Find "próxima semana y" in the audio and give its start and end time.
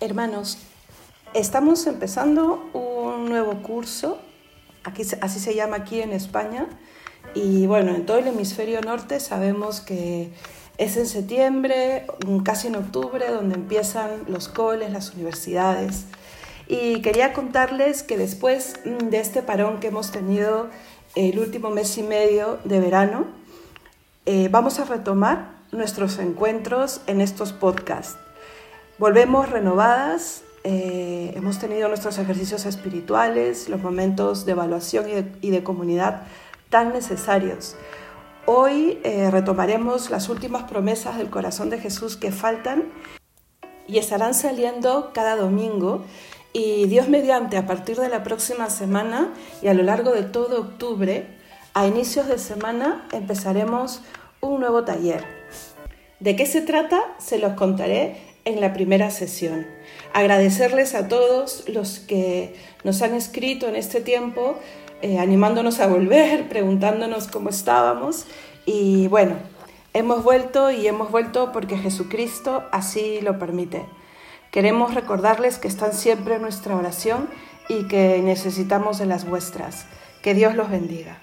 48.22-49.66